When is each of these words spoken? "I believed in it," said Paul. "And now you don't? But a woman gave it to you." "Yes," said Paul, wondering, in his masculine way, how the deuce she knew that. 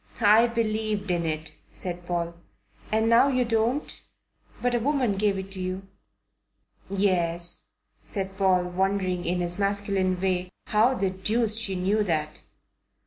"I 0.19 0.47
believed 0.47 1.11
in 1.11 1.27
it," 1.27 1.55
said 1.71 2.07
Paul. 2.07 2.33
"And 2.91 3.07
now 3.07 3.27
you 3.27 3.45
don't? 3.45 4.01
But 4.59 4.73
a 4.73 4.79
woman 4.79 5.11
gave 5.11 5.37
it 5.37 5.51
to 5.51 5.61
you." 5.61 5.83
"Yes," 6.89 7.69
said 7.99 8.35
Paul, 8.35 8.65
wondering, 8.69 9.25
in 9.25 9.41
his 9.41 9.59
masculine 9.59 10.19
way, 10.19 10.49
how 10.65 10.95
the 10.95 11.11
deuce 11.11 11.55
she 11.57 11.75
knew 11.75 12.03
that. 12.03 12.41